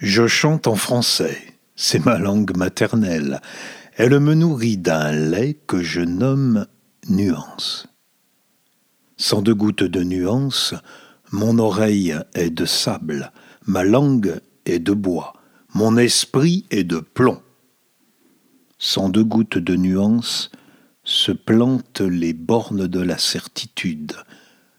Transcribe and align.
Je 0.00 0.28
chante 0.28 0.68
en 0.68 0.76
français, 0.76 1.36
c'est 1.74 2.04
ma 2.04 2.18
langue 2.18 2.56
maternelle. 2.56 3.40
Elle 3.96 4.20
me 4.20 4.34
nourrit 4.34 4.76
d'un 4.76 5.10
lait 5.10 5.54
que 5.66 5.82
je 5.82 6.00
nomme 6.00 6.68
nuance. 7.08 7.88
Sans 9.16 9.42
deux 9.42 9.56
gouttes 9.56 9.82
de 9.82 10.04
nuance, 10.04 10.74
mon 11.32 11.58
oreille 11.58 12.14
est 12.34 12.50
de 12.50 12.64
sable, 12.64 13.32
ma 13.66 13.82
langue 13.82 14.40
est 14.66 14.78
de 14.78 14.92
bois, 14.92 15.32
mon 15.74 15.96
esprit 15.96 16.64
est 16.70 16.84
de 16.84 16.98
plomb. 17.00 17.42
Sans 18.78 19.08
deux 19.08 19.24
gouttes 19.24 19.58
de 19.58 19.74
nuance, 19.74 20.52
se 21.02 21.32
plantent 21.32 22.02
les 22.02 22.34
bornes 22.34 22.86
de 22.86 23.00
la 23.00 23.18
certitude, 23.18 24.12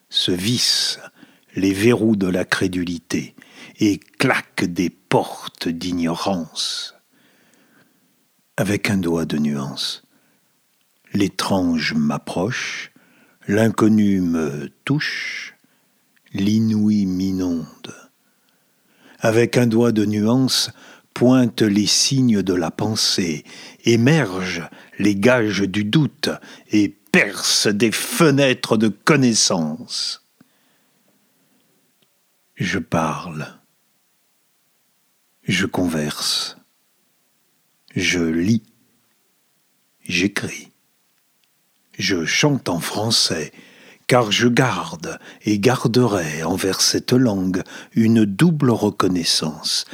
se 0.08 0.32
vissent 0.32 1.02
les 1.58 1.74
verrous 1.74 2.16
de 2.16 2.28
la 2.28 2.46
crédulité 2.46 3.36
et 3.80 4.00
claquent 4.00 4.66
des 4.66 4.90
portes 4.90 5.68
d'ignorance. 5.68 6.96
Avec 8.58 8.90
un 8.90 8.98
doigt 8.98 9.26
de 9.26 9.38
nuance, 9.38 10.04
l'étrange 11.14 11.94
m'approche, 11.94 12.92
l'inconnu 13.48 14.22
me 14.22 14.70
touche, 14.86 15.56
l'inouï 16.34 17.06
m'inonde. 17.06 17.96
Avec 19.20 19.58
un 19.58 19.68
doigt 19.68 19.92
de 19.92 20.06
nuance, 20.06 20.72
pointent 21.14 21.62
les 21.62 21.88
signes 21.88 22.42
de 22.42 22.54
la 22.54 22.72
pensée, 22.72 23.44
émergent 23.84 24.70
les 25.00 25.16
gages 25.16 25.62
du 25.62 25.84
doute 25.84 26.30
et 26.72 26.90
percent 27.12 27.72
des 27.74 27.92
fenêtres 27.92 28.78
de 28.78 28.88
connaissance. 28.88 30.29
Je 32.60 32.78
parle, 32.78 33.48
je 35.44 35.66
converse, 35.66 36.58
je 37.96 38.20
lis, 38.20 38.64
j'écris, 40.04 40.68
je 41.98 42.26
chante 42.26 42.68
en 42.68 42.82
français, 42.82 43.54
car 44.08 44.34
je 44.34 44.50
garde 44.50 45.20
et 45.46 45.58
garderai 45.58 46.44
envers 46.44 46.82
cette 46.82 47.14
langue 47.14 47.64
une 47.94 48.26
double 48.26 48.72
reconnaissance. 48.72 49.86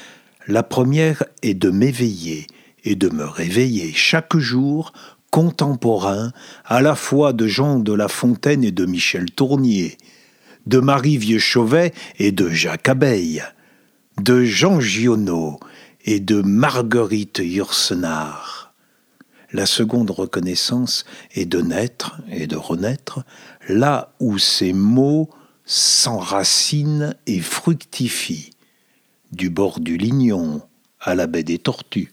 La 0.48 0.64
première 0.64 1.24
est 1.44 1.54
de 1.54 1.70
m'éveiller 1.70 2.48
et 2.84 2.96
de 2.96 3.10
me 3.10 3.26
réveiller 3.26 3.94
chaque 3.94 4.38
jour 4.38 4.92
contemporain 5.30 6.32
à 6.66 6.82
la 6.82 6.96
fois 6.96 7.32
de 7.32 7.46
Jean 7.46 7.78
de 7.78 7.94
La 7.94 8.08
Fontaine 8.08 8.64
et 8.64 8.72
de 8.72 8.88
Michel 8.88 9.30
Tournier, 9.30 10.00
de 10.66 10.80
Marie 10.80 11.18
Vieux-Chauvet 11.18 11.94
et 12.18 12.32
de 12.32 12.50
Jacques 12.50 12.90
Abeille, 12.90 13.44
de 14.22 14.44
Jean 14.44 14.80
Giono 14.80 15.60
et 16.06 16.20
de 16.20 16.42
Marguerite 16.42 17.42
Yourcenar. 17.44 18.74
La 19.52 19.66
seconde 19.66 20.12
reconnaissance 20.12 21.06
est 21.34 21.46
de 21.46 21.62
naître 21.62 22.20
et 22.30 22.48
de 22.48 22.58
renaître 22.58 23.24
là 23.70 24.14
où 24.20 24.38
ces 24.38 24.74
mots 24.74 25.30
s'enracinent 25.66 27.16
et 27.26 27.40
fructifient, 27.40 28.52
du 29.32 29.50
bord 29.50 29.80
du 29.80 29.98
Lignon 29.98 30.62
à 31.00 31.16
la 31.16 31.28
baie 31.28 31.44
des 31.44 31.58
Tortues, 31.58 32.12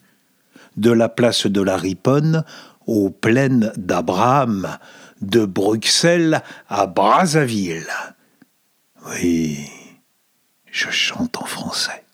de 0.77 0.91
la 0.91 1.08
place 1.08 1.47
de 1.47 1.61
la 1.61 1.77
Riponne 1.77 2.45
aux 2.86 3.11
plaines 3.11 3.73
d'Abraham, 3.77 4.78
de 5.20 5.45
Bruxelles 5.45 6.42
à 6.69 6.86
Brazzaville. 6.86 7.86
Oui, 9.05 9.69
je 10.70 10.91
chante 10.91 11.36
en 11.39 11.45
français. 11.45 12.05